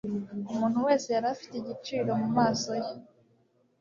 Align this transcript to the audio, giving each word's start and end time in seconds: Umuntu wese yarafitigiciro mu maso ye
Umuntu 0.51 0.77
wese 0.87 1.07
yarafitigiciro 1.15 2.09
mu 2.21 2.29
maso 2.37 2.71
ye 2.83 2.93